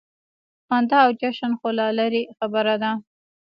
خندا 0.67 0.97
او 1.05 1.11
جشن 1.21 1.51
خو 1.59 1.67
لا 1.77 1.87
لرې 1.97 2.23
خبره 2.37 2.75
وه. 2.81 2.91